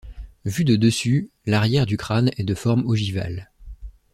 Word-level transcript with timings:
Vu 0.45 0.65
de 0.65 0.77
dessus, 0.77 1.29
l'arrière 1.45 1.85
du 1.85 1.95
crâne 1.95 2.31
est 2.35 2.43
de 2.43 2.55
forme 2.55 2.87
ogivale. 2.87 3.51